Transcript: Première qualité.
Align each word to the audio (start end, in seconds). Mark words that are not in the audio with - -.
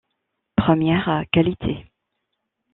Première 0.55 1.25
qualité. 1.31 1.85